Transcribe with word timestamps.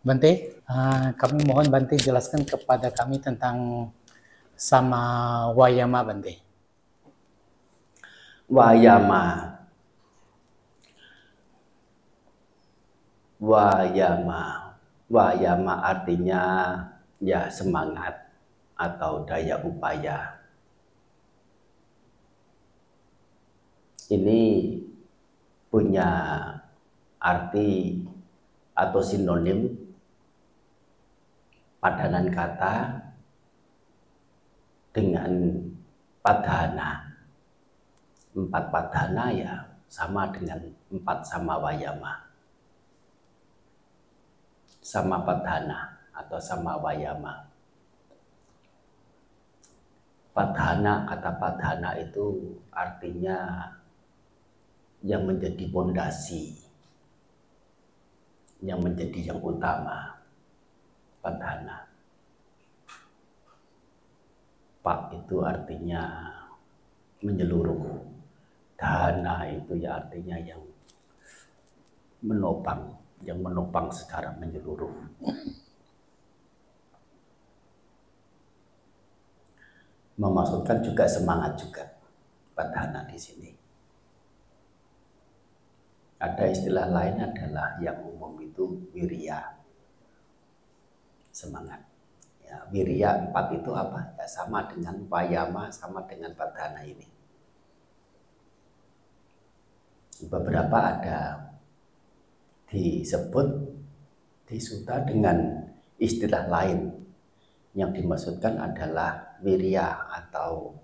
Bante, 0.00 0.56
uh, 0.64 1.12
kami 1.20 1.44
mohon 1.44 1.68
Bante 1.68 2.00
jelaskan 2.00 2.40
kepada 2.48 2.88
kami 2.88 3.20
tentang 3.20 3.88
sama 4.56 5.00
Wayama 5.52 6.00
Bante. 6.00 6.40
Wayama. 8.48 9.24
Wayama. 13.36 14.72
Wayama 15.12 15.74
artinya 15.84 16.42
ya 17.20 17.52
semangat 17.52 18.16
atau 18.80 19.28
daya 19.28 19.60
upaya. 19.60 20.40
Ini 24.08 24.40
punya 25.68 26.08
arti 27.20 28.00
atau 28.72 29.04
sinonim 29.04 29.89
padanan 31.80 32.28
kata 32.28 33.00
dengan 34.92 35.32
padana. 36.20 37.08
Empat 38.30 38.64
padana 38.70 39.24
ya 39.34 39.58
sama 39.90 40.30
dengan 40.30 40.60
empat 40.92 41.18
sama 41.26 41.58
wayama. 41.58 42.14
Sama 44.78 45.24
padana 45.26 45.98
atau 46.14 46.38
sama 46.38 46.78
wayama. 46.78 47.48
Padana, 50.30 51.04
kata 51.10 51.42
padana 51.42 51.90
itu 51.98 52.54
artinya 52.70 53.66
yang 55.02 55.26
menjadi 55.26 55.66
pondasi, 55.74 56.54
yang 58.62 58.78
menjadi 58.78 59.34
yang 59.34 59.42
utama 59.42 60.19
padana. 61.20 61.84
Pak 64.80 65.12
itu 65.12 65.44
artinya 65.44 66.32
menyeluruh. 67.20 68.08
Dana 68.80 69.44
itu 69.44 69.76
ya 69.76 70.00
artinya 70.00 70.40
yang 70.40 70.64
menopang, 72.24 72.96
yang 73.20 73.36
menopang 73.44 73.92
secara 73.92 74.32
menyeluruh. 74.40 74.88
Memasukkan 80.16 80.80
juga 80.80 81.04
semangat 81.04 81.60
juga 81.60 81.84
padana 82.56 83.04
di 83.04 83.20
sini. 83.20 83.52
Ada 86.20 86.44
istilah 86.48 86.88
lain 86.88 87.20
adalah 87.20 87.76
yang 87.84 88.00
umum 88.04 88.36
itu 88.40 88.64
wirya 88.92 89.59
semangat. 91.30 91.82
Ya, 92.42 92.66
wirya 92.74 93.30
empat 93.30 93.54
itu 93.54 93.70
apa? 93.70 94.14
Ya 94.18 94.26
sama 94.26 94.66
dengan 94.66 95.06
payama, 95.06 95.70
sama 95.70 96.02
dengan 96.06 96.34
padana 96.34 96.82
ini. 96.82 97.06
Beberapa 100.26 100.78
ada 100.98 101.20
disebut 102.68 103.48
di 104.44 104.58
suta 104.60 105.00
dengan 105.06 105.64
istilah 105.96 106.50
lain 106.50 106.90
yang 107.72 107.94
dimaksudkan 107.94 108.58
adalah 108.58 109.38
wirya 109.40 110.10
atau 110.10 110.74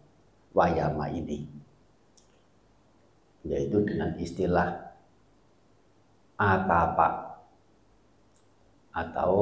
wayama 0.55 1.11
ini 1.11 1.44
yaitu 3.47 3.78
dengan 3.86 4.11
istilah 4.18 4.74
atapa 6.35 7.39
atau 8.90 9.33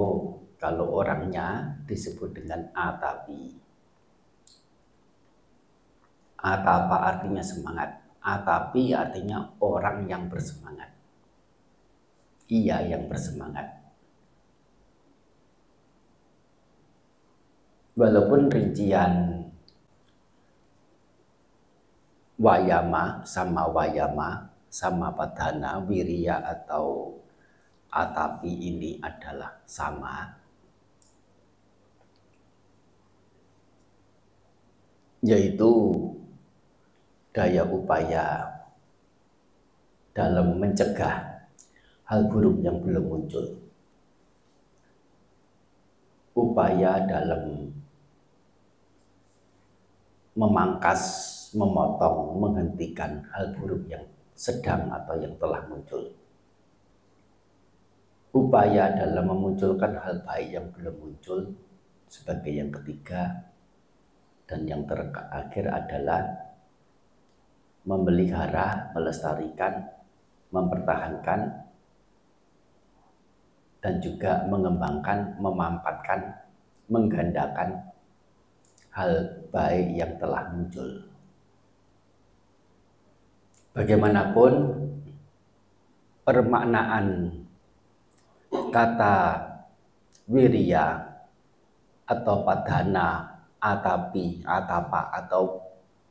kalau 0.58 0.90
orangnya 0.94 1.78
disebut 1.84 2.32
dengan 2.32 2.70
atapi. 2.72 3.54
Atapa 6.44 6.96
artinya 7.08 7.40
semangat. 7.40 8.04
Atapi 8.20 8.92
artinya 8.92 9.52
orang 9.60 10.08
yang 10.08 10.28
bersemangat. 10.28 10.92
Ia 12.48 12.84
yang 12.84 13.08
bersemangat. 13.08 13.64
Walaupun 17.94 18.50
rincian 18.50 19.44
wayama 22.34 23.22
sama 23.22 23.70
wayama 23.70 24.50
sama 24.66 25.14
padana 25.14 25.78
wirya 25.86 26.42
atau 26.42 27.14
atapi 27.94 28.50
ini 28.50 28.98
adalah 28.98 29.62
sama 29.62 30.43
yaitu 35.24 35.72
daya 37.32 37.64
upaya 37.64 38.44
dalam 40.12 40.60
mencegah 40.60 41.48
hal 42.04 42.28
buruk 42.28 42.60
yang 42.60 42.76
belum 42.84 43.04
muncul. 43.08 43.56
Upaya 46.36 47.08
dalam 47.08 47.72
memangkas, 50.36 51.02
memotong, 51.56 52.42
menghentikan 52.42 53.24
hal 53.32 53.54
buruk 53.56 53.86
yang 53.88 54.04
sedang 54.34 54.90
atau 54.92 55.14
yang 55.16 55.32
telah 55.40 55.62
muncul. 55.70 56.10
Upaya 58.34 58.92
dalam 58.92 59.30
memunculkan 59.30 59.94
hal 59.94 60.26
baik 60.26 60.48
yang 60.52 60.66
belum 60.74 60.94
muncul 60.98 61.54
sebagai 62.10 62.50
yang 62.50 62.68
ketiga 62.74 63.53
dan 64.44 64.60
yang 64.68 64.84
terakhir 64.84 65.66
adalah 65.72 66.22
memelihara, 67.84 68.92
melestarikan, 68.96 69.84
mempertahankan, 70.52 71.40
dan 73.84 73.94
juga 74.00 74.48
mengembangkan, 74.48 75.36
memampatkan, 75.36 76.20
menggandakan 76.88 77.92
hal 78.96 79.12
baik 79.52 79.86
yang 79.92 80.12
telah 80.16 80.48
muncul. 80.48 80.88
Bagaimanapun 83.76 84.52
permaknaan 86.24 87.06
kata 88.72 89.16
wirya 90.30 90.86
atau 92.06 92.46
padana 92.46 93.33
atapi, 93.64 94.44
atapa 94.44 95.08
atau 95.24 95.64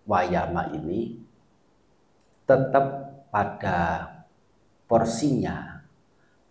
wayama 0.09 0.73
ini 0.73 1.21
tetap 2.49 3.13
pada 3.29 4.09
porsinya 4.89 5.85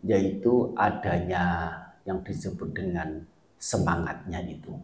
yaitu 0.06 0.70
adanya 0.78 1.74
yang 2.06 2.22
disebut 2.22 2.70
dengan 2.70 3.22
semangatnya 3.58 4.42
itu. 4.46 4.74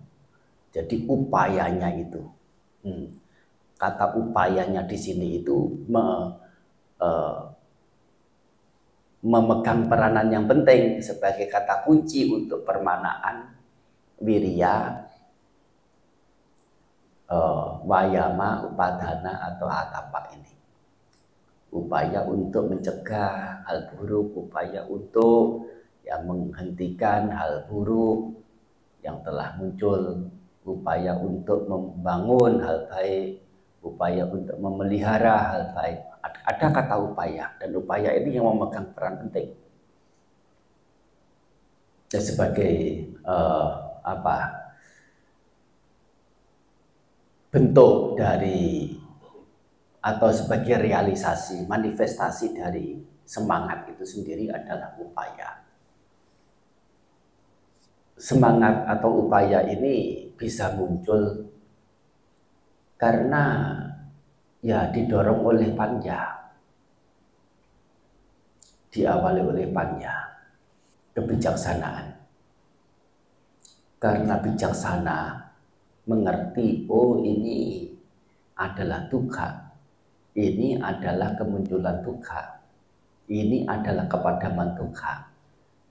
Jadi 0.74 1.06
upayanya 1.06 1.90
itu. 1.94 2.22
Hmm. 2.86 3.18
Kata 3.78 4.14
upayanya 4.14 4.86
di 4.86 4.98
sini 4.98 5.42
itu 5.42 5.86
me, 5.90 6.34
uh, 7.02 7.40
memegang 9.22 9.90
peranan 9.90 10.30
yang 10.30 10.46
penting 10.46 11.02
sebagai 11.02 11.50
kata 11.50 11.82
kunci 11.82 12.30
untuk 12.30 12.62
permanaan 12.62 13.54
wirya 14.22 15.08
uh, 17.28 17.80
wayama, 17.84 18.66
upadana 18.68 19.54
atau 19.54 19.68
atapa 19.68 20.32
ini. 20.34 20.52
Upaya 21.68 22.24
untuk 22.24 22.72
mencegah 22.72 23.64
hal 23.68 23.92
buruk, 23.92 24.32
upaya 24.48 24.88
untuk 24.88 25.68
yang 26.00 26.24
menghentikan 26.24 27.28
hal 27.28 27.68
buruk 27.68 28.40
yang 29.04 29.20
telah 29.20 29.52
muncul, 29.60 30.32
upaya 30.64 31.12
untuk 31.20 31.68
membangun 31.68 32.64
hal 32.64 32.88
baik, 32.88 33.44
upaya 33.84 34.24
untuk 34.24 34.56
memelihara 34.56 35.36
hal 35.52 35.62
baik. 35.76 36.00
Ada 36.48 36.66
kata 36.72 36.96
upaya 36.96 37.52
dan 37.60 37.76
upaya 37.76 38.16
ini 38.16 38.40
yang 38.40 38.48
memegang 38.48 38.88
peran 38.96 39.20
penting. 39.28 39.52
Dan 42.08 42.22
sebagai 42.24 43.04
uh, 43.28 44.00
apa 44.00 44.67
bentuk 47.48 48.20
dari 48.20 48.92
atau 49.98 50.30
sebagai 50.30 50.78
realisasi, 50.78 51.64
manifestasi 51.64 52.56
dari 52.56 52.96
semangat 53.24 53.88
itu 53.92 54.04
sendiri 54.04 54.48
adalah 54.52 54.94
upaya. 55.00 55.64
Semangat 58.18 58.84
atau 58.88 59.26
upaya 59.26 59.62
ini 59.64 60.26
bisa 60.34 60.74
muncul 60.74 61.48
karena 62.98 63.74
ya 64.58 64.90
didorong 64.90 65.46
oleh 65.46 65.70
panja, 65.72 66.50
diawali 68.90 69.40
oleh 69.42 69.66
panja, 69.70 70.14
kebijaksanaan. 71.14 72.18
karena 73.98 74.38
bijaksana 74.38 75.47
mengerti 76.08 76.88
oh 76.88 77.20
ini 77.20 77.84
adalah 78.56 79.06
duka. 79.06 79.68
Ini 80.32 80.80
adalah 80.80 81.36
kemunculan 81.36 82.00
duka. 82.00 82.64
Ini 83.28 83.68
adalah 83.68 84.08
kepadaman 84.08 84.72
duka. 84.72 85.28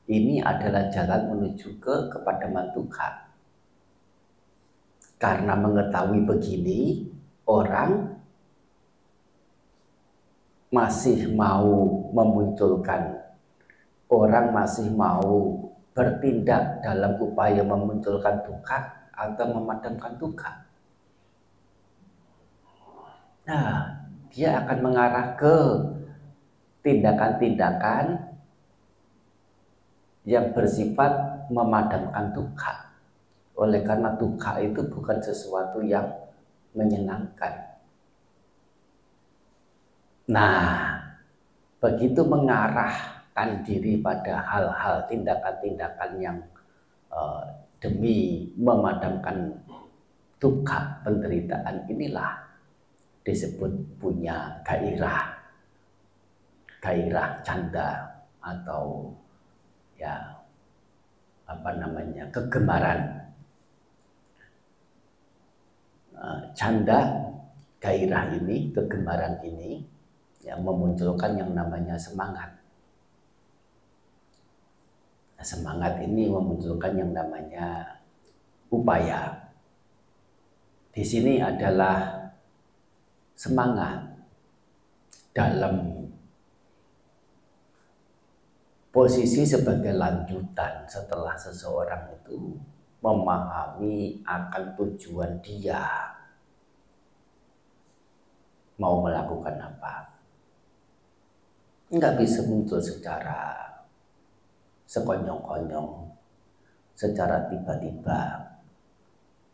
Ini 0.09 0.41
adalah 0.41 0.89
jalan 0.89 1.21
menuju 1.35 1.77
ke 1.77 1.95
kepadaman 2.09 2.73
duka. 2.73 3.29
Karena 5.21 5.53
mengetahui 5.53 6.25
begini 6.25 7.05
orang 7.45 8.17
masih 10.67 11.31
mau 11.31 12.03
memunculkan 12.11 13.23
orang 14.11 14.51
masih 14.51 14.91
mau 14.91 15.63
bertindak 15.95 16.83
dalam 16.83 17.15
upaya 17.23 17.63
memunculkan 17.63 18.43
duka 18.43 18.96
atau 19.17 19.45
memadamkan 19.49 20.13
duka. 20.21 20.69
Nah, 23.49 23.97
dia 24.29 24.61
akan 24.61 24.77
mengarah 24.85 25.33
ke 25.33 25.57
tindakan-tindakan 26.85 28.37
yang 30.29 30.53
bersifat 30.53 31.47
memadamkan 31.49 32.37
duka. 32.37 32.93
Oleh 33.57 33.81
karena 33.81 34.13
duka 34.13 34.61
itu 34.61 34.85
bukan 34.85 35.17
sesuatu 35.17 35.81
yang 35.81 36.05
menyenangkan. 36.77 37.81
Nah, 40.29 41.01
begitu 41.81 42.21
mengarah 42.21 43.17
menyerahkan 43.37 43.61
diri 43.61 44.01
pada 44.01 44.41
hal-hal 44.41 45.05
tindakan-tindakan 45.05 46.11
yang 46.17 46.37
uh, 47.11 47.43
demi 47.77 48.49
memadamkan 48.57 49.53
duka 50.37 51.01
penderitaan 51.01 51.85
inilah 51.89 52.37
disebut 53.25 53.71
punya 53.99 54.61
gairah. 54.63 55.35
Gairah 56.79 57.41
canda 57.43 58.05
atau 58.39 59.11
ya 59.97 60.15
apa 61.49 61.69
namanya 61.75 62.23
kegemaran. 62.31 63.01
Uh, 66.17 66.39
canda 66.57 67.13
gairah 67.77 68.33
ini 68.33 68.73
kegemaran 68.73 69.37
ini 69.45 69.85
yang 70.41 70.63
memunculkan 70.63 71.37
yang 71.37 71.51
namanya 71.53 71.99
semangat 71.99 72.49
Nah, 75.37 75.45
semangat 75.45 76.01
ini 76.01 76.25
memunculkan 76.25 76.97
yang 76.97 77.13
namanya 77.13 78.01
upaya. 78.73 79.53
Di 80.89 81.05
sini 81.05 81.37
adalah 81.37 82.25
semangat 83.37 84.01
dalam 85.29 85.93
posisi 88.89 89.45
sebagai 89.45 89.93
lanjutan 89.93 90.89
setelah 90.89 91.37
seseorang 91.37 92.17
itu 92.17 92.57
memahami 92.97 94.25
akan 94.25 94.73
tujuan 94.73 95.37
dia 95.45 95.85
mau 98.81 99.05
melakukan 99.05 99.53
apa. 99.61 100.17
Enggak 101.93 102.17
bisa 102.25 102.41
muncul 102.49 102.81
secara 102.81 103.76
sekonyong-konyong 104.87 106.07
secara 106.95 107.45
tiba-tiba 107.51 108.39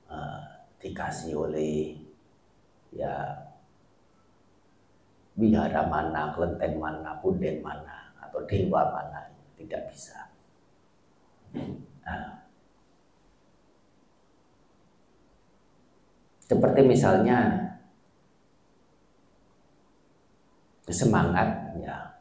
uh, 0.08 0.42
dikasih 0.78 1.34
oleh 1.36 1.98
ya 2.94 3.34
bihara 5.34 5.90
mana, 5.90 6.30
kelenteng 6.38 6.78
mana, 6.78 7.18
punden 7.18 7.58
mana, 7.66 8.14
atau 8.22 8.46
dewa 8.46 8.86
mana, 8.94 9.34
tidak 9.58 9.90
bisa. 9.90 10.30
Nah, 12.06 12.46
seperti 16.46 16.82
misalnya 16.86 17.40
semangat 20.86 21.74
ya 21.82 22.14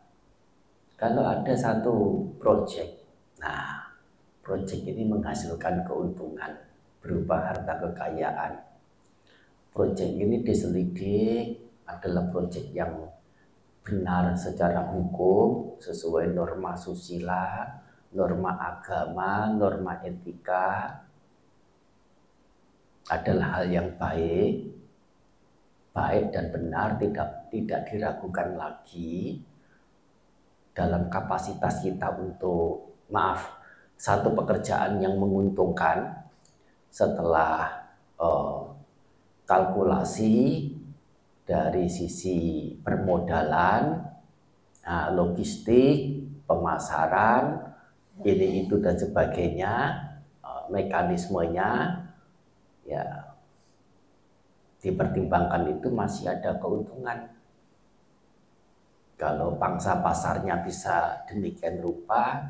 kalau 0.97 1.27
ada 1.27 1.53
satu 1.53 2.25
proyek 2.41 3.02
Nah, 3.43 3.91
proyek 4.39 4.87
ini 4.87 5.03
menghasilkan 5.03 5.83
keuntungan 5.83 6.55
berupa 7.03 7.51
harta 7.51 7.75
kekayaan. 7.83 8.55
Proyek 9.75 10.15
ini 10.15 10.47
diselidik 10.47 11.59
adalah 11.91 12.31
proyek 12.31 12.71
yang 12.71 12.95
benar 13.83 14.31
secara 14.39 14.95
hukum 14.95 15.75
sesuai 15.83 16.31
norma 16.31 16.79
susila, 16.79 17.67
norma 18.15 18.55
agama, 18.63 19.51
norma 19.51 19.99
etika 20.07 21.03
adalah 23.11 23.59
hal 23.59 23.67
yang 23.67 23.91
baik, 23.99 24.71
baik 25.91 26.31
dan 26.31 26.55
benar 26.55 26.95
tidak 27.03 27.51
tidak 27.51 27.81
diragukan 27.91 28.55
lagi 28.55 29.43
dalam 30.71 31.11
kapasitas 31.11 31.83
kita 31.83 32.15
untuk 32.17 32.92
maaf 33.13 33.61
satu 34.01 34.35
pekerjaan 34.35 34.99
yang 34.99 35.15
menguntungkan 35.15 36.27
setelah 36.91 37.87
uh, 38.19 38.67
kalkulasi 39.47 40.69
dari 41.47 41.87
sisi 41.87 42.73
permodalan, 42.83 44.03
uh, 44.83 45.09
logistik, 45.15 46.25
pemasaran, 46.51 47.63
ini 48.27 48.67
itu 48.67 48.81
dan 48.83 48.99
sebagainya, 48.99 49.75
uh, 50.43 50.67
mekanismenya, 50.73 52.03
ya 52.83 53.05
dipertimbangkan 54.83 55.79
itu 55.79 55.89
masih 55.95 56.27
ada 56.27 56.59
keuntungan. 56.59 57.31
Kalau 59.15 59.55
pangsa 59.55 60.03
pasarnya 60.03 60.59
bisa 60.67 61.23
demikian 61.31 61.79
rupa, 61.79 62.43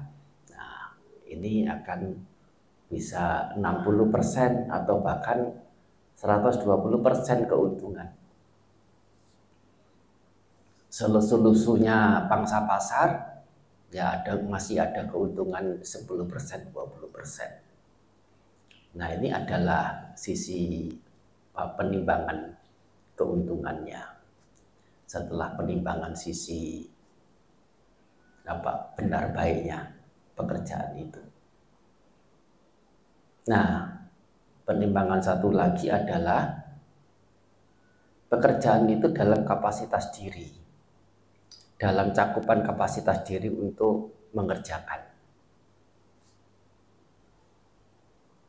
ini 1.33 1.65
akan 1.65 2.13
bisa 2.93 3.57
60% 3.57 4.69
atau 4.69 5.01
bahkan 5.01 5.49
120% 6.21 7.49
keuntungan. 7.49 8.13
Selusuh-lusuhnya 10.93 12.29
pangsa 12.29 12.69
pasar 12.69 13.41
ya 13.89 14.21
ada 14.21 14.37
masih 14.45 14.77
ada 14.77 15.09
keuntungan 15.09 15.81
10% 15.81 16.05
20%. 16.05 18.93
Nah, 18.93 19.09
ini 19.17 19.33
adalah 19.33 20.13
sisi 20.13 20.93
penimbangan 21.57 22.53
keuntungannya. 23.17 24.05
Setelah 25.09 25.57
penimbangan 25.57 26.13
sisi 26.13 26.85
apa 28.43 28.99
benar 28.99 29.31
baiknya 29.33 30.02
pekerjaan 30.43 30.99
itu. 30.99 31.23
Nah, 33.49 33.91
penimbangan 34.67 35.23
satu 35.23 35.51
lagi 35.51 35.91
adalah 35.91 36.47
pekerjaan 38.31 38.87
itu 38.87 39.11
dalam 39.11 39.43
kapasitas 39.43 40.15
diri, 40.15 40.47
dalam 41.79 42.15
cakupan 42.15 42.63
kapasitas 42.63 43.27
diri 43.27 43.51
untuk 43.51 44.31
mengerjakan. 44.33 45.13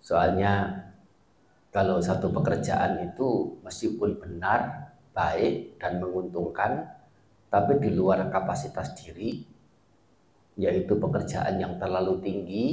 Soalnya 0.04 0.84
kalau 1.74 1.98
satu 1.98 2.30
pekerjaan 2.30 3.02
itu 3.02 3.58
meskipun 3.66 4.22
benar, 4.22 4.94
baik 5.10 5.82
dan 5.82 5.98
menguntungkan, 5.98 6.86
tapi 7.50 7.82
di 7.82 7.90
luar 7.98 8.30
kapasitas 8.30 8.94
diri, 8.94 9.42
yaitu 10.60 10.94
pekerjaan 10.98 11.58
yang 11.58 11.76
terlalu 11.82 12.22
tinggi, 12.22 12.66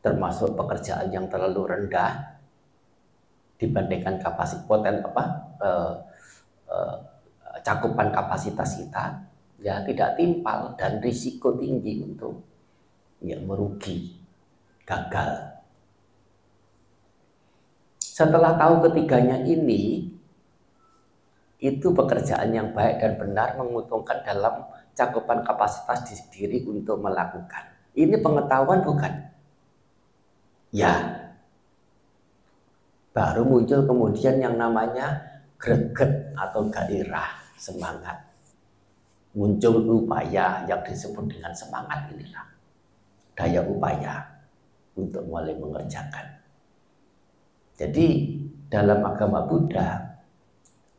termasuk 0.00 0.56
pekerjaan 0.56 1.12
yang 1.12 1.26
terlalu 1.28 1.66
rendah 1.66 2.36
dibandingkan 3.56 4.20
kapasitas 4.20 4.64
poten 4.68 5.00
apa 5.00 5.24
eh, 5.64 5.94
eh, 6.68 6.96
cakupan 7.64 8.12
kapasitas 8.12 8.78
kita 8.78 9.04
ya 9.60 9.80
tidak 9.82 10.20
timpal 10.20 10.76
dan 10.76 11.00
risiko 11.00 11.56
tinggi 11.56 12.04
untuk 12.04 12.44
ya 13.24 13.40
merugi 13.40 14.12
gagal. 14.84 15.56
Setelah 17.98 18.56
tahu 18.56 18.88
ketiganya 18.88 19.44
ini 19.44 20.08
itu 21.60 21.88
pekerjaan 21.92 22.52
yang 22.52 22.72
baik 22.76 23.00
dan 23.00 23.12
benar 23.16 23.48
menguntungkan 23.56 24.20
dalam 24.24 24.68
cakupan 24.96 25.44
kapasitas 25.44 26.08
di 26.08 26.16
diri 26.32 26.58
untuk 26.64 26.98
melakukan. 26.98 27.92
Ini 27.92 28.16
pengetahuan 28.18 28.80
bukan? 28.80 29.12
Ya, 30.72 30.92
baru 33.16 33.48
muncul 33.48 33.84
kemudian 33.88 34.36
yang 34.40 34.60
namanya 34.60 35.16
greget 35.56 36.36
atau 36.36 36.68
gairah 36.68 37.32
semangat 37.56 38.20
muncul 39.32 40.04
upaya 40.04 40.68
yang 40.68 40.80
disebut 40.84 41.24
dengan 41.24 41.52
semangat 41.56 42.12
inilah 42.12 42.44
daya 43.32 43.60
upaya 43.64 44.20
untuk 44.96 45.24
mulai 45.24 45.56
mengerjakan 45.56 46.40
jadi 47.80 48.36
dalam 48.68 49.00
agama 49.00 49.48
Buddha 49.48 50.15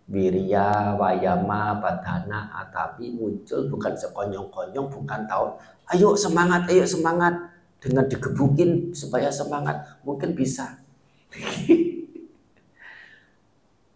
Wirya, 0.08 0.96
Wayama, 0.96 1.84
Badana, 1.84 2.48
Atapi 2.56 3.12
muncul 3.12 3.68
bukan 3.68 3.92
sekonyong-konyong, 3.92 4.88
bukan 4.88 5.28
tahu, 5.28 5.52
ayo 5.92 6.16
semangat, 6.16 6.64
ayo 6.72 6.88
semangat. 6.88 7.36
Dengan 7.78 8.10
digebukin 8.10 8.90
supaya 8.90 9.30
semangat, 9.30 9.78
mungkin 10.02 10.34
bisa. 10.34 10.82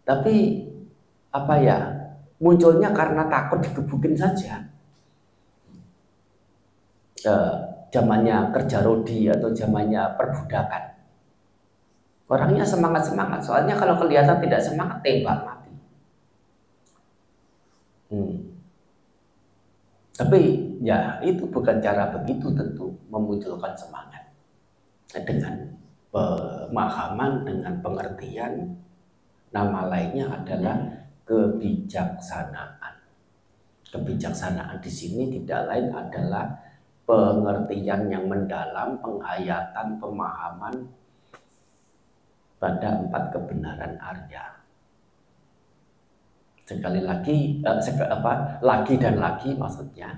Tapi 0.08 0.34
apa 1.34 1.54
ya, 1.58 1.78
munculnya 2.38 2.94
karena 2.94 3.26
takut 3.26 3.58
digebukin 3.58 4.14
saja. 4.14 4.62
Eh, 7.22 7.54
zamannya 7.94 8.50
kerja 8.50 8.82
rodi 8.82 9.30
atau 9.30 9.54
zamannya 9.54 10.18
perbudakan. 10.18 10.84
Orangnya 12.26 12.64
semangat-semangat, 12.64 13.44
soalnya 13.44 13.76
kalau 13.76 14.00
kelihatan 14.00 14.40
tidak 14.40 14.62
semangat, 14.64 15.04
tembak 15.04 15.38
mati. 15.44 15.72
Hmm. 18.08 18.36
Tapi 20.12 20.40
ya 20.84 21.16
itu 21.24 21.48
bukan 21.48 21.80
cara 21.80 22.12
begitu 22.12 22.52
tentu 22.52 22.92
memunculkan 23.08 23.72
semangat. 23.72 24.20
Dengan 25.12 25.56
pemahaman, 26.12 27.44
dengan 27.48 27.74
pengertian, 27.80 28.76
nama 29.52 29.88
lainnya 29.88 30.28
adalah 30.28 30.76
kebijaksanaan. 31.24 32.94
Kebijaksanaan 33.92 34.80
di 34.80 34.92
sini 34.92 35.28
tidak 35.28 35.68
lain 35.68 35.92
adalah 35.92 36.48
pengertian 37.04 38.08
yang 38.08 38.24
mendalam, 38.24 38.96
penghayatan, 39.04 40.00
pemahaman 40.00 40.74
pada 42.56 42.88
empat 43.04 43.36
kebenaran 43.36 43.98
Arya. 44.00 44.61
Sekali 46.62 47.02
lagi, 47.02 47.58
eh, 47.60 47.78
sek, 47.82 47.98
apa, 47.98 48.62
lagi 48.62 48.94
dan 48.96 49.18
lagi 49.18 49.52
maksudnya 49.58 50.08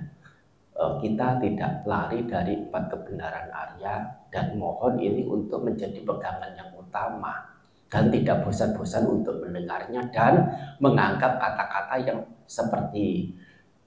eh, 0.75 0.93
kita 1.01 1.41
tidak 1.41 1.85
lari 1.89 2.27
dari 2.29 2.61
empat 2.69 2.93
kebenaran 2.93 3.49
Arya 3.49 4.05
dan 4.29 4.59
mohon 4.59 4.99
ini 5.01 5.25
untuk 5.25 5.65
menjadi 5.65 6.03
pegangan 6.05 6.53
yang 6.59 6.71
utama 6.77 7.41
dan 7.89 8.11
tidak 8.11 8.43
bosan-bosan 8.43 9.07
untuk 9.07 9.39
mendengarnya 9.45 10.03
dan 10.11 10.35
menganggap 10.83 11.39
kata-kata 11.39 11.95
yang 12.03 12.21
seperti 12.45 13.31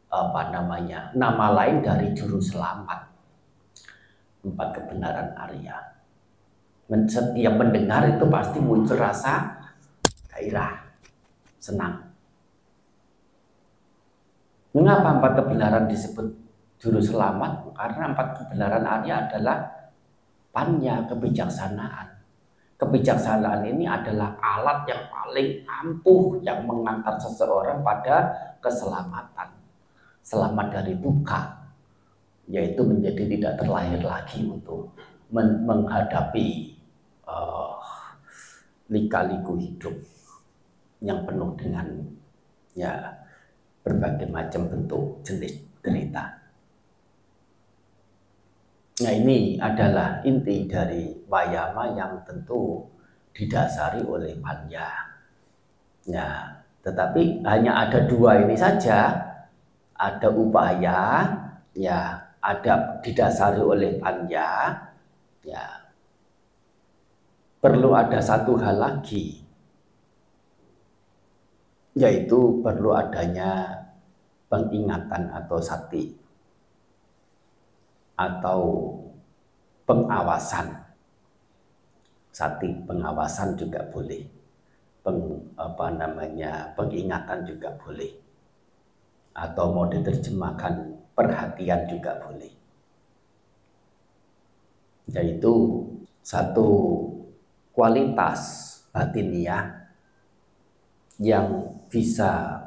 apa 0.08 0.56
namanya 0.56 1.12
nama 1.12 1.52
lain 1.52 1.84
dari 1.84 2.16
juru 2.16 2.40
selamat 2.40 3.12
empat 4.48 4.70
kebenaran 4.80 5.36
Arya 5.36 5.98
setiap 6.88 7.54
mendengar 7.60 8.08
itu 8.08 8.24
pasti 8.32 8.64
muncul 8.64 8.96
rasa 8.96 9.60
gairah, 10.32 10.88
senang. 11.60 12.07
Mengapa 14.78 15.18
empat 15.18 15.42
kebenaran 15.42 15.90
disebut 15.90 16.38
juru 16.78 17.02
selamat? 17.02 17.74
Karena 17.74 18.14
empat 18.14 18.28
kebenaran 18.38 18.86
Arya 18.86 19.26
adalah 19.26 19.58
panya 20.54 21.02
kebijaksanaan. 21.10 22.14
Kebijaksanaan 22.78 23.66
ini 23.66 23.90
adalah 23.90 24.38
alat 24.38 24.86
yang 24.86 25.10
paling 25.10 25.66
ampuh 25.66 26.38
yang 26.46 26.62
mengantar 26.70 27.18
seseorang 27.18 27.82
pada 27.82 28.30
keselamatan. 28.62 29.50
Selamat 30.22 30.70
dari 30.70 30.94
duka, 30.94 31.58
yaitu 32.46 32.86
menjadi 32.86 33.26
tidak 33.34 33.54
terlahir 33.58 33.98
lagi 34.06 34.46
untuk 34.46 34.94
menghadapi 35.34 36.78
uh, 37.26 37.82
lika-liku 38.94 39.58
hidup 39.58 39.98
yang 41.02 41.26
penuh 41.26 41.50
dengan 41.58 42.14
ya 42.78 43.17
berbagai 43.88 44.28
macam 44.28 44.68
bentuk 44.68 45.24
jenis 45.24 45.56
derita. 45.80 46.36
Nah 49.00 49.14
ini 49.16 49.56
adalah 49.56 50.20
inti 50.28 50.68
dari 50.68 51.16
wayama 51.32 51.96
yang 51.96 52.20
tentu 52.28 52.84
didasari 53.32 54.04
oleh 54.04 54.36
panya. 54.44 55.08
Ya, 56.04 56.60
tetapi 56.84 57.48
hanya 57.48 57.88
ada 57.88 58.04
dua 58.04 58.44
ini 58.44 58.60
saja. 58.60 59.16
Ada 59.98 60.30
upaya, 60.30 61.26
ya, 61.74 62.28
ada 62.38 63.02
didasari 63.02 63.58
oleh 63.58 63.98
panya, 63.98 64.78
ya, 65.42 65.66
perlu 67.58 67.98
ada 67.98 68.22
satu 68.22 68.62
hal 68.62 68.78
lagi, 68.78 69.42
yaitu 71.98 72.62
perlu 72.62 72.94
adanya 72.94 73.82
pengingatan 74.48 75.34
atau 75.34 75.58
sati 75.58 76.14
atau 78.18 78.62
pengawasan. 79.90 80.78
Sati 82.30 82.70
pengawasan 82.86 83.58
juga 83.58 83.82
boleh. 83.90 84.22
Peng, 85.02 85.42
apa 85.58 85.88
namanya 85.94 86.74
pengingatan 86.78 87.46
juga 87.50 87.74
boleh. 87.82 88.14
Atau 89.34 89.74
mau 89.74 89.90
diterjemahkan 89.90 90.74
perhatian 91.18 91.90
juga 91.90 92.18
boleh. 92.22 92.54
Yaitu 95.14 95.54
satu 96.22 96.68
kualitas 97.74 98.42
batiniah 98.92 99.87
yang 101.18 101.74
bisa 101.90 102.62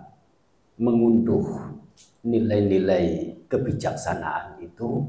mengunduh 0.80 1.70
nilai-nilai 2.26 3.36
kebijaksanaan 3.46 4.58
itu 4.60 5.06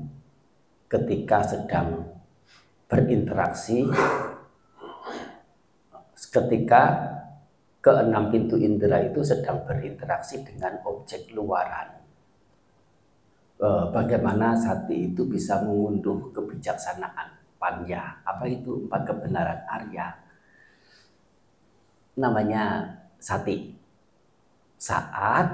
ketika 0.92 1.40
sedang 1.44 2.06
berinteraksi 2.92 3.88
ketika 6.32 6.84
keenam 7.82 8.30
pintu 8.30 8.56
indera 8.56 9.02
itu 9.02 9.26
sedang 9.26 9.66
berinteraksi 9.66 10.46
dengan 10.46 10.80
objek 10.86 11.34
luaran. 11.34 11.98
Eh, 13.62 13.86
bagaimana 13.94 14.58
sati 14.58 15.12
itu 15.12 15.26
bisa 15.28 15.62
mengunduh 15.66 16.30
kebijaksanaan 16.34 17.58
panya. 17.58 18.22
Apa 18.26 18.48
itu 18.50 18.86
empat 18.88 19.02
kebenaran 19.06 19.62
Arya? 19.70 20.08
Namanya 22.18 22.86
sati. 23.22 23.78
Saat 24.82 25.48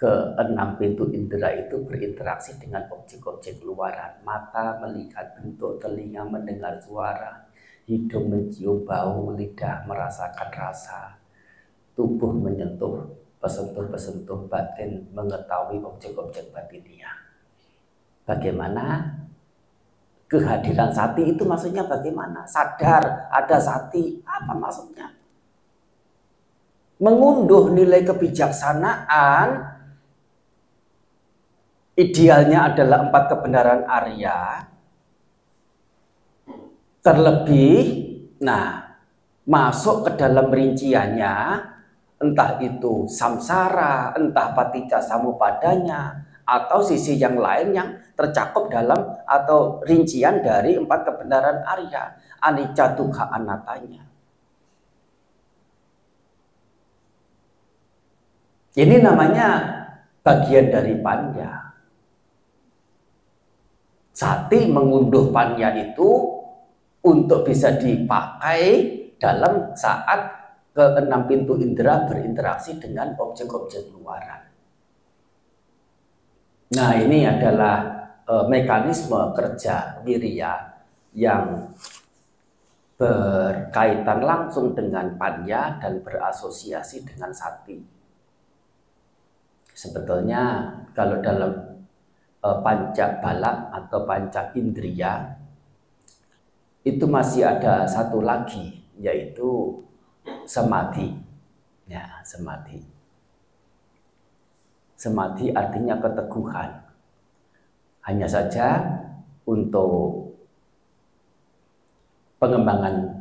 keenam 0.00 0.80
pintu 0.80 1.12
indera 1.12 1.52
itu 1.52 1.76
berinteraksi 1.84 2.56
dengan 2.56 2.88
objek-objek 2.88 3.60
luaran. 3.60 4.22
Mata 4.24 4.80
melihat 4.80 5.36
bentuk, 5.36 5.76
telinga 5.76 6.24
mendengar 6.24 6.80
suara, 6.80 7.44
hidung 7.84 8.32
mencium 8.32 8.88
bau, 8.88 9.28
lidah 9.36 9.84
merasakan 9.84 10.48
rasa, 10.56 11.20
tubuh 11.92 12.32
menyentuh 12.32 13.12
pesentuh-pesentuh 13.44 14.48
batin 14.48 15.04
mengetahui 15.12 15.84
objek-objek 15.84 16.48
batinnya. 16.48 17.12
Bagaimana 18.24 19.04
kehadiran 20.32 20.94
sati 20.96 21.28
itu 21.28 21.44
maksudnya 21.44 21.84
bagaimana? 21.84 22.48
Sadar 22.48 23.28
ada 23.28 23.58
sati, 23.60 24.24
apa 24.24 24.56
maksudnya? 24.56 25.19
Mengunduh 27.00 27.72
nilai 27.72 28.04
kebijaksanaan 28.04 29.48
idealnya 31.96 32.68
adalah 32.68 33.08
empat 33.08 33.24
kebenaran 33.32 33.82
Arya. 33.88 34.68
Terlebih, 37.00 37.80
nah, 38.44 39.00
masuk 39.48 40.04
ke 40.04 40.20
dalam 40.20 40.52
rinciannya, 40.52 41.36
entah 42.20 42.60
itu 42.60 43.08
samsara, 43.08 44.12
entah 44.20 44.52
patica 44.52 45.00
samupadanya, 45.00 46.20
atau 46.44 46.84
sisi 46.84 47.16
yang 47.16 47.40
lain 47.40 47.72
yang 47.72 47.88
tercakup 48.12 48.68
dalam 48.68 49.00
atau 49.24 49.80
rincian 49.88 50.44
dari 50.44 50.76
empat 50.76 51.08
kebenaran 51.08 51.64
Arya, 51.64 52.12
anicca 52.44 52.92
dukkha 52.92 53.32
anatanya. 53.32 54.09
Ini 58.70 59.02
namanya 59.02 59.48
bagian 60.22 60.70
dari 60.70 60.94
panya. 61.02 61.74
Sati 64.14 64.68
mengunduh 64.70 65.34
panya 65.34 65.74
itu 65.74 66.10
untuk 67.02 67.42
bisa 67.48 67.74
dipakai 67.74 68.62
dalam 69.18 69.74
saat 69.74 70.40
keenam 70.70 71.26
pintu 71.26 71.58
indera 71.58 72.06
berinteraksi 72.06 72.78
dengan 72.78 73.16
objek-objek 73.18 73.90
luaran. 73.96 74.46
Nah, 76.70 76.94
ini 76.94 77.26
adalah 77.26 77.82
e, 78.22 78.34
mekanisme 78.46 79.34
kerja 79.34 79.98
wirya 80.06 80.78
yang 81.18 81.74
berkaitan 82.94 84.20
langsung 84.22 84.76
dengan 84.78 85.18
panya 85.18 85.80
dan 85.82 85.98
berasosiasi 86.04 87.02
dengan 87.02 87.34
sati. 87.34 87.99
Sebetulnya 89.80 90.68
kalau 90.92 91.24
dalam 91.24 91.56
e, 92.44 92.48
panca 92.60 93.16
balak 93.24 93.72
atau 93.72 94.04
panca 94.04 94.52
indria 94.52 95.40
itu 96.84 97.08
masih 97.08 97.48
ada 97.48 97.88
satu 97.88 98.20
lagi 98.20 98.84
yaitu 99.00 99.80
samadhi. 100.44 101.16
Ya, 101.88 102.20
samadhi. 102.20 102.84
Samadhi 105.00 105.48
artinya 105.56 105.96
keteguhan. 105.96 106.70
Hanya 108.04 108.28
saja 108.28 108.84
untuk 109.48 110.28
pengembangan 112.36 113.16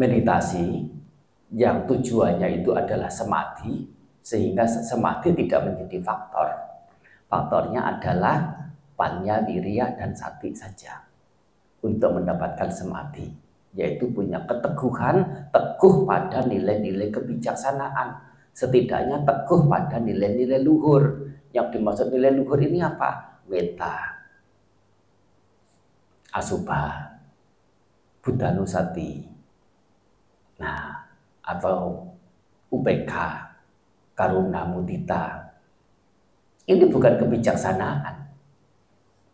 meditasi 0.00 0.88
yang 1.52 1.84
tujuannya 1.84 2.64
itu 2.64 2.72
adalah 2.72 3.12
samadhi 3.12 3.97
sehingga 4.28 4.68
samadhi 4.68 5.32
tidak 5.32 5.72
menjadi 5.72 6.04
faktor. 6.04 6.52
Faktornya 7.32 7.96
adalah 7.96 8.68
panya, 8.92 9.40
wirya, 9.40 9.96
dan 9.96 10.12
sati 10.12 10.52
saja 10.52 11.00
untuk 11.80 12.20
mendapatkan 12.20 12.68
samadhi 12.68 13.48
yaitu 13.76 14.10
punya 14.10 14.42
keteguhan, 14.48 15.48
teguh 15.54 16.02
pada 16.08 16.42
nilai-nilai 16.44 17.14
kebijaksanaan. 17.14 18.16
Setidaknya 18.50 19.22
teguh 19.22 19.70
pada 19.70 20.02
nilai-nilai 20.02 20.58
luhur. 20.58 21.30
Yang 21.54 21.78
dimaksud 21.78 22.10
nilai 22.10 22.34
luhur 22.34 22.58
ini 22.58 22.82
apa? 22.82 23.40
Meta, 23.48 23.96
asubha, 26.34 27.16
buddhanusati, 28.20 29.24
nah 30.60 31.08
atau 31.40 32.04
UPK, 32.68 33.12
karuna 34.18 34.66
mudita. 34.66 35.54
Ini 36.66 36.90
bukan 36.90 37.14
kebijaksanaan. 37.22 38.26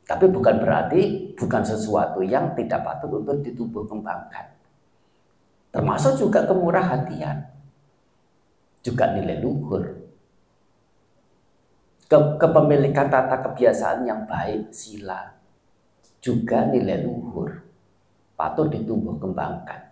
Tapi 0.04 0.28
bukan 0.28 0.60
berarti 0.60 1.32
bukan 1.32 1.64
sesuatu 1.64 2.20
yang 2.20 2.52
tidak 2.52 2.84
patut 2.84 3.24
untuk 3.24 3.40
ditubuh 3.40 3.88
kembangkan. 3.88 4.52
Termasuk 5.72 6.20
juga 6.20 6.44
kemurah 6.44 6.84
hatian. 6.84 7.48
Juga 8.84 9.16
nilai 9.16 9.40
luhur. 9.40 10.04
Ke 12.04 12.36
kepemilikan 12.36 13.08
tata 13.08 13.40
kebiasaan 13.40 14.04
yang 14.04 14.28
baik, 14.28 14.68
sila. 14.68 15.32
Juga 16.20 16.68
nilai 16.68 17.00
luhur. 17.00 17.64
Patut 18.36 18.68
ditumbuh 18.68 19.16
kembangkan. 19.16 19.88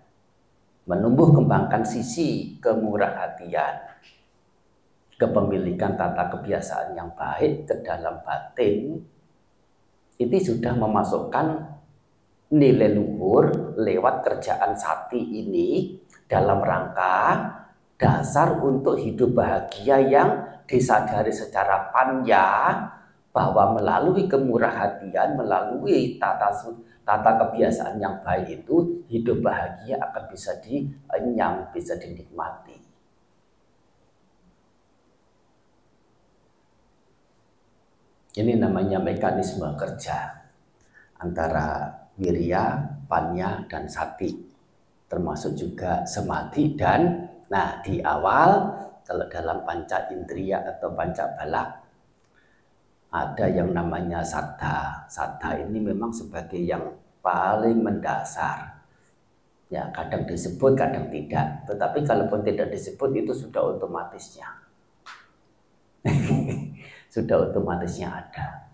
Menumbuh 0.84 1.32
kembangkan 1.32 1.82
sisi 1.88 2.60
kemurah 2.60 3.16
hatian. 3.16 3.74
Kepemilikan 5.22 5.94
tata 5.94 6.34
kebiasaan 6.34 6.98
yang 6.98 7.14
baik 7.14 7.70
ke 7.70 7.78
dalam 7.86 8.26
batin 8.26 8.98
itu 10.18 10.36
sudah 10.50 10.74
memasukkan 10.74 11.78
nilai 12.50 12.90
luhur 12.90 13.78
lewat 13.78 14.26
kerjaan 14.26 14.74
sati 14.74 15.22
ini 15.22 15.94
dalam 16.26 16.58
rangka 16.58 17.38
dasar 17.94 18.58
untuk 18.66 18.98
hidup 18.98 19.38
bahagia 19.38 20.02
yang 20.02 20.30
disadari 20.66 21.30
secara 21.30 21.94
panja 21.94 22.74
bahwa 23.30 23.78
melalui 23.78 24.26
kemurah 24.26 24.74
hatian, 24.74 25.38
melalui 25.38 26.18
tata 26.18 26.50
tata 27.06 27.30
kebiasaan 27.46 28.02
yang 28.02 28.18
baik 28.26 28.66
itu 28.66 29.06
hidup 29.06 29.38
bahagia 29.38 30.02
akan 30.02 30.26
bisa 30.26 30.58
dienyam, 30.58 31.70
bisa 31.70 31.94
dinikmati. 31.94 32.81
Ini 38.32 38.56
namanya 38.56 38.96
mekanisme 38.96 39.68
kerja 39.76 40.32
antara 41.20 41.92
wirya, 42.16 42.80
panya, 43.04 43.60
dan 43.68 43.84
sati. 43.84 44.32
Termasuk 45.04 45.52
juga 45.52 46.00
semati 46.08 46.72
dan 46.72 47.28
nah 47.52 47.84
di 47.84 48.00
awal 48.00 48.72
kalau 49.04 49.28
dalam 49.28 49.60
panca 49.68 50.08
indria 50.08 50.64
atau 50.64 50.96
panca 50.96 51.28
balak 51.36 51.82
ada 53.12 53.46
yang 53.52 53.76
namanya 53.76 54.24
sadha. 54.24 55.04
Sadha 55.04 55.60
ini 55.60 55.84
memang 55.84 56.08
sebagai 56.16 56.56
yang 56.56 56.96
paling 57.20 57.84
mendasar. 57.84 58.80
Ya, 59.68 59.88
kadang 59.92 60.24
disebut, 60.24 60.72
kadang 60.76 61.12
tidak. 61.12 61.68
Tetapi 61.68 62.04
kalaupun 62.04 62.40
tidak 62.44 62.72
disebut 62.72 63.12
itu 63.12 63.32
sudah 63.36 63.76
otomatisnya. 63.76 64.61
Sudah 67.12 67.52
otomatisnya 67.52 68.08
ada. 68.08 68.72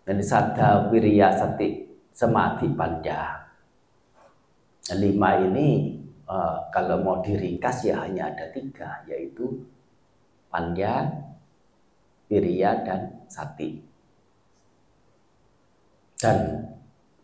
Dan 0.00 0.24
sadha 0.24 0.88
wirya 0.88 1.28
sati 1.28 1.84
samadhi 2.16 2.72
panja. 2.72 3.36
Lima 4.96 5.36
ini 5.44 6.00
uh, 6.24 6.72
kalau 6.72 7.04
mau 7.04 7.20
diringkas 7.20 7.84
ya 7.84 8.00
hanya 8.08 8.32
ada 8.32 8.48
tiga 8.48 9.04
yaitu 9.04 9.60
panja, 10.48 11.04
wirya 12.32 12.80
dan 12.80 13.28
sati. 13.28 13.84
Dan 16.16 16.64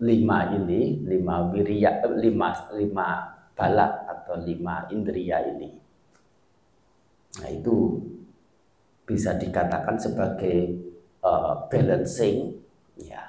lima 0.05 0.53
ini, 0.53 1.01
lima 1.05 1.49
wirya, 1.49 2.05
eh, 2.05 2.15
lima, 2.21 2.53
lima 2.77 3.09
balak 3.57 3.93
atau 4.05 4.37
lima 4.37 4.85
indria 4.93 5.41
ini. 5.49 5.73
Nah 7.41 7.51
itu 7.53 8.01
bisa 9.07 9.39
dikatakan 9.39 9.95
sebagai 9.95 10.75
uh, 11.23 11.65
balancing 11.71 12.59
ya 12.99 13.23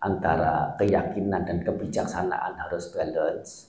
antara 0.00 0.72
keyakinan 0.80 1.44
dan 1.44 1.58
kebijaksanaan 1.60 2.56
harus 2.56 2.88
balance. 2.94 3.68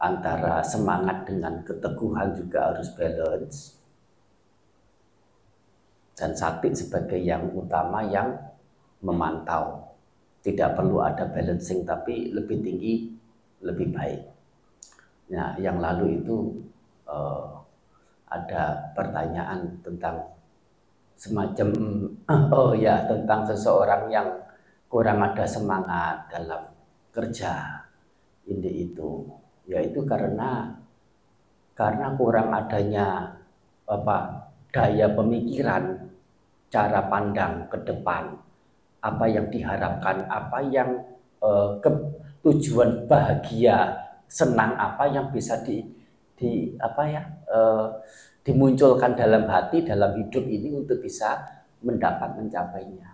Antara 0.00 0.64
semangat 0.64 1.28
dengan 1.28 1.60
keteguhan 1.60 2.32
juga 2.32 2.72
harus 2.72 2.88
balance. 2.96 3.76
Dan 6.16 6.32
sakti 6.32 6.72
sebagai 6.72 7.20
yang 7.20 7.52
utama 7.52 8.00
yang 8.08 8.32
memantau. 9.04 9.92
Tidak 10.40 10.72
perlu 10.72 11.04
ada 11.04 11.28
balancing 11.28 11.84
tapi 11.84 12.32
lebih 12.32 12.64
tinggi 12.64 13.12
lebih 13.60 13.92
baik. 13.92 14.22
Nah 15.36 15.52
yang 15.60 15.76
lalu 15.84 16.16
itu 16.16 16.64
uh, 17.04 17.59
ada 18.30 18.94
pertanyaan 18.94 19.74
tentang 19.82 20.22
semacam 21.18 21.68
oh 22.56 22.72
ya 22.72 23.04
tentang 23.04 23.44
seseorang 23.44 24.08
yang 24.08 24.28
kurang 24.86 25.20
ada 25.20 25.44
semangat 25.44 26.30
dalam 26.30 26.62
kerja 27.10 27.84
ini 28.46 28.90
itu. 28.90 29.26
Yaitu 29.66 30.02
karena 30.06 30.66
karena 31.74 32.14
kurang 32.18 32.50
adanya 32.50 33.38
apa 33.86 34.48
daya 34.70 35.10
pemikiran 35.12 36.10
cara 36.70 37.06
pandang 37.10 37.66
ke 37.66 37.78
depan. 37.82 38.38
Apa 39.00 39.24
yang 39.26 39.48
diharapkan 39.48 40.28
apa 40.28 40.58
yang 40.70 40.90
eh, 41.40 41.70
ke, 41.80 41.90
tujuan 42.44 43.04
bahagia 43.08 43.96
senang 44.30 44.76
apa 44.78 45.08
yang 45.10 45.28
bisa 45.34 45.58
di 45.66 45.82
di 46.40 46.72
apa 46.80 47.02
ya 47.04 47.22
uh, 47.52 48.00
dimunculkan 48.40 49.12
dalam 49.12 49.44
hati 49.44 49.84
dalam 49.84 50.16
hidup 50.16 50.40
ini 50.48 50.72
untuk 50.72 51.04
bisa 51.04 51.36
mendapat 51.84 52.40
mencapainya. 52.40 53.12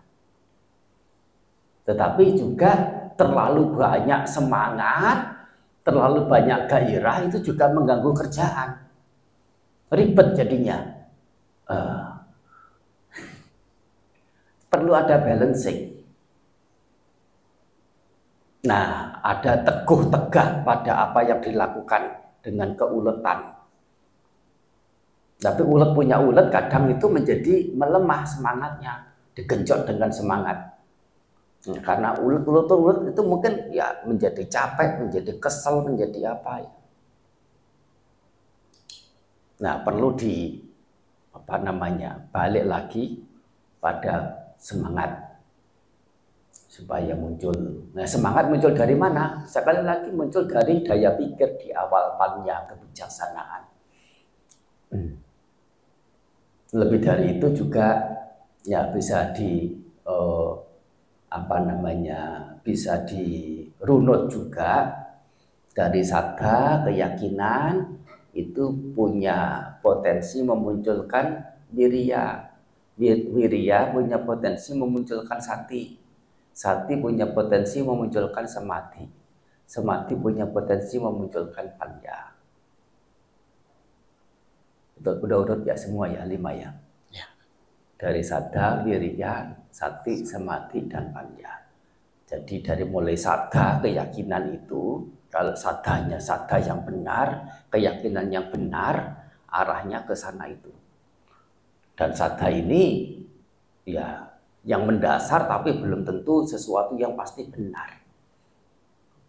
Tetapi 1.83 2.25
juga 2.39 2.73
terlalu 3.19 3.75
banyak 3.75 4.27
semangat, 4.27 5.35
terlalu 5.83 6.31
banyak 6.31 6.71
gairah 6.71 7.27
itu 7.27 7.43
juga 7.43 7.71
mengganggu 7.71 8.11
kerjaan. 8.15 8.87
Ribet 9.91 10.35
jadinya. 10.35 10.79
Uh, 11.67 12.11
perlu 14.71 14.95
ada 14.95 15.19
balancing. 15.19 15.95
Nah, 18.67 19.15
ada 19.23 19.63
teguh 19.63 20.11
tegak 20.11 20.67
pada 20.67 21.07
apa 21.07 21.23
yang 21.23 21.39
dilakukan 21.39 22.26
dengan 22.47 22.71
hmm. 22.71 22.79
keuletan. 22.79 23.39
Tapi 25.43 25.63
ulet 25.67 25.91
punya 25.91 26.23
ulet 26.23 26.47
kadang 26.55 26.87
itu 26.95 27.11
menjadi 27.11 27.75
melemah 27.75 28.23
semangatnya, 28.23 29.11
digenjot 29.35 29.83
dengan 29.85 30.09
semangat. 30.15 30.79
Hmm. 31.67 31.83
Karena 31.83 32.15
ulet-ulet 32.15 32.65
itu, 32.71 32.75
ulet 32.79 32.99
itu 33.11 33.23
mungkin 33.27 33.53
ya 33.75 33.91
menjadi 34.07 34.47
capek, 34.47 35.03
menjadi 35.03 35.33
kesel, 35.43 35.83
menjadi 35.83 36.39
apa 36.39 36.63
ya. 36.63 36.73
Nah 39.57 39.75
perlu 39.83 40.15
di 40.15 40.63
apa 41.35 41.57
namanya 41.61 42.17
balik 42.31 42.65
lagi 42.65 43.21
pada 43.81 44.47
semangat 44.57 45.26
supaya 46.77 47.17
muncul. 47.17 47.57
Nah, 47.97 48.05
semangat 48.05 48.53
muncul 48.53 48.77
dari 48.77 48.93
mana? 48.93 49.41
Sekali 49.49 49.81
lagi 49.81 50.13
muncul 50.13 50.45
dari 50.45 50.85
daya 50.85 51.17
pikir 51.17 51.57
di 51.57 51.73
awal 51.73 52.21
pannya 52.21 52.69
kebijaksanaan. 52.69 53.63
Hmm. 54.93 55.17
Lebih 56.77 57.01
dari 57.01 57.41
itu 57.41 57.49
juga 57.57 57.97
ya 58.69 58.93
bisa 58.93 59.33
di 59.33 59.73
uh, 60.05 60.53
apa 61.33 61.57
namanya? 61.65 62.53
bisa 62.67 63.07
dirunut 63.07 64.27
juga 64.27 64.91
dari 65.71 66.03
sadar 66.03 66.83
keyakinan 66.83 67.95
itu 68.35 68.75
punya 68.91 69.71
potensi 69.79 70.43
memunculkan 70.43 71.47
wirya. 71.71 72.53
Wirya 72.99 73.95
punya 73.95 74.19
potensi 74.19 74.75
memunculkan 74.75 75.39
sati 75.39 76.06
Sati 76.57 76.97
punya 76.97 77.29
potensi 77.29 77.85
memunculkan 77.85 78.49
semati. 78.49 79.05
Semati 79.69 80.17
punya 80.17 80.49
potensi 80.49 80.97
memunculkan 80.97 81.69
panja. 81.77 82.33
Udah 85.05 85.37
urut 85.37 85.69
ya 85.69 85.77
semua 85.77 86.09
ya, 86.09 86.25
lima 86.25 86.57
ya. 86.57 86.73
ya. 87.13 87.29
Dari 88.01 88.25
sada, 88.25 88.81
wiriya, 88.81 89.53
sati, 89.69 90.25
semati, 90.25 90.89
dan 90.89 91.13
panja. 91.13 91.61
Jadi 92.25 92.65
dari 92.65 92.89
mulai 92.89 93.21
sada, 93.21 93.77
keyakinan 93.85 94.57
itu, 94.57 95.05
kalau 95.29 95.53
sadanya 95.53 96.17
sada 96.17 96.57
yang 96.57 96.81
benar, 96.89 97.45
keyakinan 97.69 98.33
yang 98.33 98.49
benar, 98.49 99.29
arahnya 99.53 100.09
ke 100.09 100.17
sana 100.17 100.49
itu. 100.49 100.73
Dan 101.93 102.17
sada 102.17 102.49
ini 102.49 103.13
ya 103.85 104.36
yang 104.67 104.83
mendasar 104.83 105.47
tapi 105.47 105.79
belum 105.79 106.03
tentu 106.03 106.43
sesuatu 106.43 106.99
yang 106.99 107.15
pasti 107.15 107.47
benar. 107.47 108.03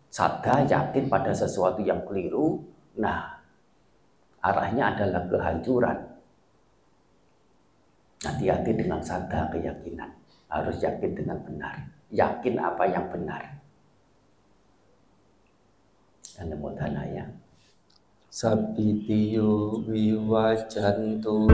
Sada 0.10 0.65
yakin 0.65 1.06
pada 1.13 1.30
sesuatu 1.30 1.86
yang 1.86 2.02
keliru, 2.10 2.58
nah 2.97 3.38
arahnya 4.41 4.97
adalah 4.97 5.30
kehancuran. 5.30 5.97
Hati-hati 8.17 8.73
dengan 8.73 8.97
sada 9.06 9.45
keyakinan, 9.54 10.10
harus 10.50 10.82
yakin 10.82 11.13
dengan 11.13 11.38
benar, 11.45 11.86
yakin 12.10 12.58
apa 12.58 12.84
yang 12.89 13.06
benar. 13.13 13.62
Namo 16.38 16.69
ya. 17.13 17.26
Sabitiyo 18.30 19.82
viwajantu 19.86 21.50